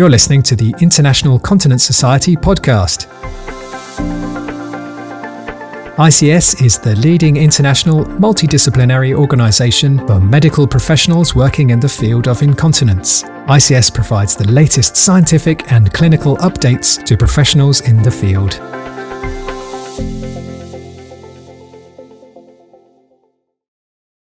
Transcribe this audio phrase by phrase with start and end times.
[0.00, 3.06] You're listening to the International Continence Society podcast.
[5.98, 12.40] ICS is the leading international multidisciplinary organization for medical professionals working in the field of
[12.40, 13.24] incontinence.
[13.24, 18.58] ICS provides the latest scientific and clinical updates to professionals in the field.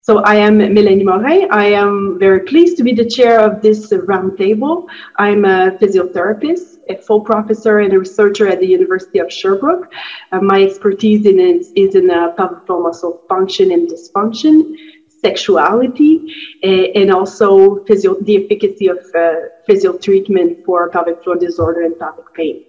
[0.10, 1.48] So I am Mélanie Morin.
[1.52, 4.88] I am very pleased to be the chair of this roundtable.
[5.18, 9.94] I'm a physiotherapist, a full professor and a researcher at the University of Sherbrooke.
[10.32, 14.76] Uh, my expertise in, is, is in uh, pelvic muscle function and dysfunction,
[15.10, 16.34] sexuality,
[16.64, 19.34] uh, and also physio- the efficacy of uh,
[19.68, 22.66] physio treatment for pelvic floor disorder and pelvic pain.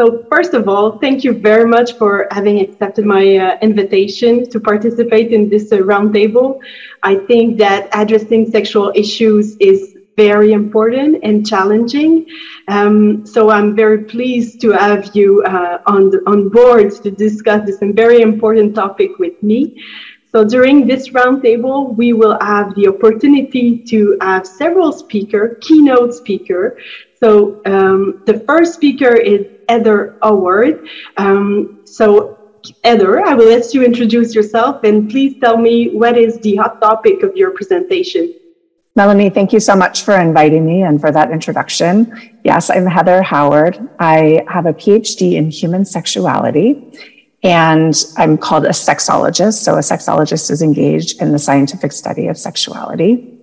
[0.00, 4.58] So first of all, thank you very much for having accepted my uh, invitation to
[4.58, 6.58] participate in this uh, roundtable.
[7.02, 12.26] I think that addressing sexual issues is very important and challenging.
[12.68, 17.66] Um, so I'm very pleased to have you uh, on the, on board to discuss
[17.66, 19.84] this very important topic with me.
[20.32, 26.78] So during this roundtable, we will have the opportunity to have several speaker, keynote speaker.
[27.22, 30.88] So um, the first speaker is Heather Howard.
[31.16, 32.36] Um, so
[32.84, 36.80] Heather, I will let you introduce yourself and please tell me what is the hot
[36.80, 38.34] topic of your presentation.
[38.96, 41.94] Melanie, thank you so much for inviting me and for that introduction.
[42.42, 43.88] Yes, I'm Heather Howard.
[44.00, 46.68] I have a PhD in human sexuality
[47.44, 49.62] and I'm called a sexologist.
[49.62, 53.38] So a sexologist is engaged in the scientific study of sexuality.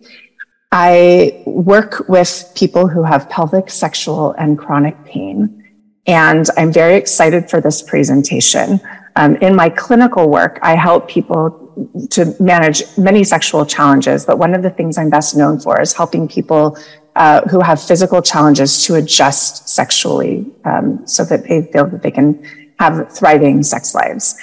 [0.73, 5.64] I work with people who have pelvic, sexual, and chronic pain.
[6.08, 8.80] And I'm very excited for this presentation.
[9.17, 11.63] Um, in my clinical work, I help people
[12.11, 15.94] to manage many sexual challenges, but one of the things I'm best known for is
[15.94, 16.78] helping people
[17.16, 22.11] uh, who have physical challenges to adjust sexually um, so that they feel that they
[22.11, 22.41] can
[22.80, 24.39] have thriving sex lives.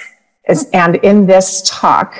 [0.73, 2.15] And in this talk,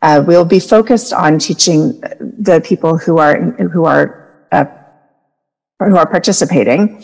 [0.00, 3.36] uh, we'll be focused on teaching the people who are
[3.74, 4.66] who are uh,
[5.80, 7.02] who are participating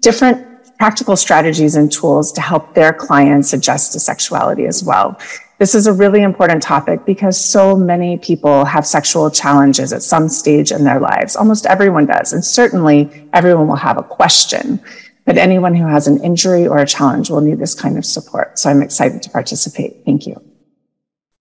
[0.00, 0.49] different
[0.80, 5.20] practical strategies and tools to help their clients adjust to sexuality as well.
[5.58, 10.30] This is a really important topic because so many people have sexual challenges at some
[10.30, 11.36] stage in their lives.
[11.36, 12.32] Almost everyone does.
[12.32, 14.80] And certainly everyone will have a question.
[15.26, 18.58] But anyone who has an injury or a challenge will need this kind of support.
[18.58, 20.02] So I'm excited to participate.
[20.06, 20.42] Thank you.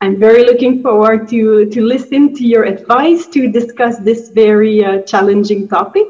[0.02, 5.02] I'm very looking forward to, to listen to your advice to discuss this very uh,
[5.02, 6.08] challenging topic.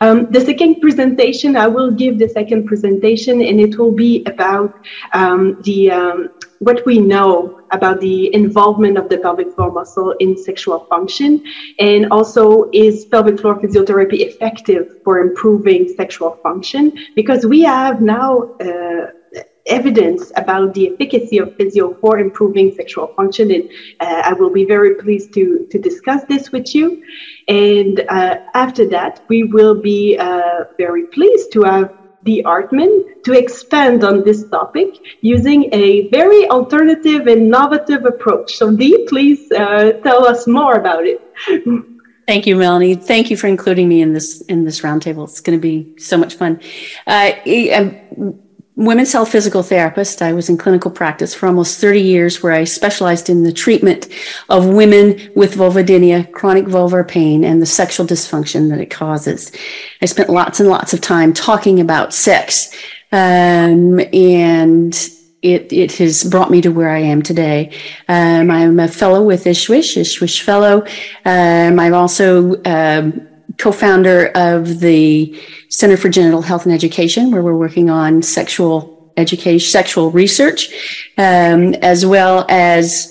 [0.00, 4.86] Um, the second presentation, I will give the second presentation, and it will be about
[5.12, 6.28] um, the um,
[6.60, 11.42] what we know about the involvement of the pelvic floor muscle in sexual function,
[11.80, 16.92] and also is pelvic floor physiotherapy effective for improving sexual function?
[17.16, 18.54] Because we have now.
[18.60, 19.10] Uh,
[19.66, 23.50] evidence about the efficacy of physio for improving sexual function.
[23.50, 23.64] And
[24.00, 27.00] uh, I will be very pleased to, to discuss this with you.
[27.48, 31.90] And uh, after that, we will be uh, very pleased to have
[32.24, 34.88] Dee Hartmann to expand on this topic
[35.22, 38.56] using a very alternative and innovative approach.
[38.56, 41.20] So Dee, please uh, tell us more about it.
[42.28, 42.94] Thank you, Melanie.
[42.94, 45.24] Thank you for including me in this in this roundtable.
[45.24, 46.60] It's going to be so much fun.
[47.06, 47.32] Uh,
[47.74, 48.38] um,
[48.76, 50.22] women's health physical therapist.
[50.22, 54.08] I was in clinical practice for almost 30 years where I specialized in the treatment
[54.48, 59.52] of women with vulvodynia, chronic vulvar pain, and the sexual dysfunction that it causes.
[60.00, 62.74] I spent lots and lots of time talking about sex.
[63.12, 64.94] Um, and
[65.42, 67.76] it, it has brought me to where I am today.
[68.08, 70.86] Um, I'm a fellow with ISSWSH, ISSWSH fellow.
[71.24, 77.56] Um, I'm also um, co-founder of the Center for Genital Health and Education, where we're
[77.56, 83.08] working on sexual education, sexual research, um, as well as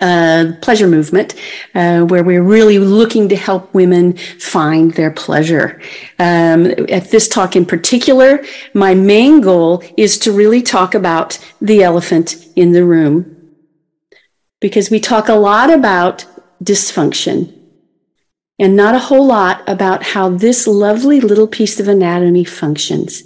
[0.00, 1.34] uh, pleasure movement,
[1.74, 5.80] uh, where we're really looking to help women find their pleasure.
[6.18, 8.44] Um, at this talk in particular,
[8.74, 13.36] my main goal is to really talk about the elephant in the room.
[14.60, 16.24] Because we talk a lot about
[16.64, 17.61] dysfunction
[18.58, 23.22] and not a whole lot about how this lovely little piece of anatomy functions.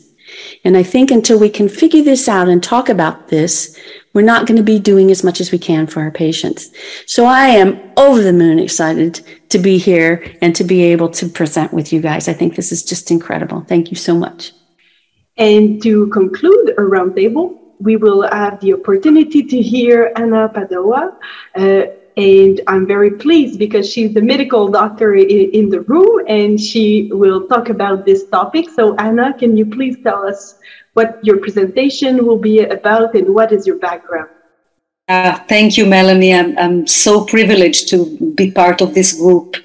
[0.65, 3.79] And I think until we can figure this out and talk about this,
[4.13, 6.71] we're not going to be doing as much as we can for our patients.
[7.07, 9.21] So I am over the moon excited
[9.51, 12.29] to be here and to be able to present with you guys.
[12.29, 13.61] I think this is just incredible.
[13.63, 14.53] Thank you so much.
[15.37, 21.17] And to conclude our roundtable, we will have the opportunity to hear Anna Padoa.
[21.55, 27.11] Uh, and I'm very pleased because she's the medical doctor in, the room and she
[27.13, 28.71] will talk about this topic.
[28.71, 30.59] So, Anna, can you please tell us
[30.95, 34.31] what your presentation will be about and what is your background?
[35.09, 36.33] Uh, thank you, Melanie.
[36.33, 39.57] I'm, I'm so privileged to be part of this group.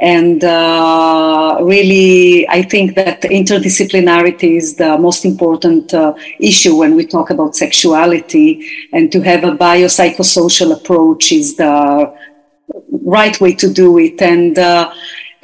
[0.00, 7.06] And uh, really, I think that interdisciplinarity is the most important uh, issue when we
[7.06, 8.68] talk about sexuality.
[8.92, 12.12] And to have a biopsychosocial approach is the
[13.02, 14.20] right way to do it.
[14.20, 14.92] And uh,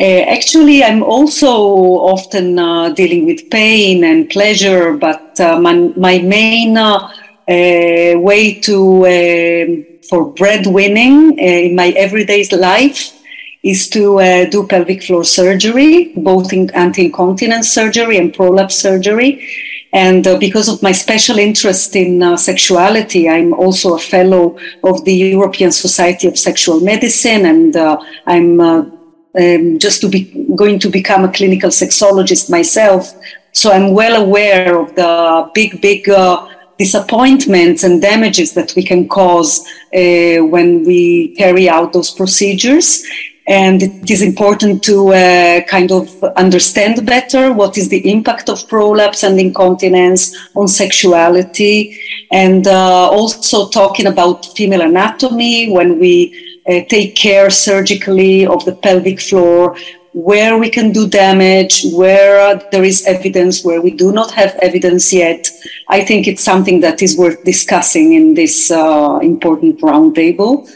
[0.01, 6.19] uh, actually, I'm also often uh, dealing with pain and pleasure, but uh, my, my,
[6.19, 7.09] main uh,
[7.49, 13.20] uh, way to um, for breadwinning in my everyday life
[13.63, 19.47] is to do pelvic floor surgery, both in anti-incontinence surgery and prolapse surgery.
[19.93, 25.05] And uh, because of my special interest in uh, sexuality, I'm also a fellow of
[25.05, 30.89] the European Society of Sexual Medicine, and uh, I'm um, just to be going to
[30.89, 33.13] become a clinical sexologist myself.
[33.53, 36.47] So I'm well aware of the big, big uh,
[36.79, 39.61] disappointments and damages that we can cause
[39.93, 43.05] uh, when we carry out those procedures.
[43.51, 48.69] And it is important to uh, kind of understand better what is the impact of
[48.69, 51.99] prolapse and incontinence on sexuality.
[52.31, 58.77] And uh, also talking about female anatomy when we uh, take care surgically of the
[58.77, 59.77] pelvic floor,
[60.13, 65.13] where we can do damage, where there is evidence, where we do not have evidence
[65.13, 65.51] yet.
[65.89, 70.71] I think it's something that is worth discussing in this uh, important roundtable.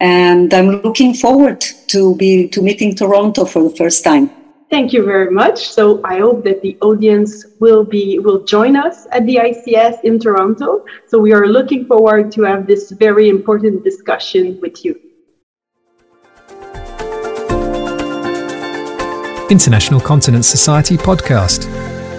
[0.00, 4.30] And I'm looking forward to be to meeting Toronto for the first time.
[4.70, 5.68] Thank you very much.
[5.68, 10.20] So I hope that the audience will be will join us at the ICS in
[10.20, 10.84] Toronto.
[11.08, 14.98] So we are looking forward to have this very important discussion with you.
[19.50, 21.66] International Continence Society podcast.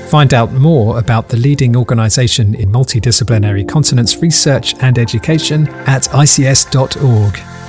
[0.09, 7.60] Find out more about the leading organisation in multidisciplinary continence research and education at ics.org.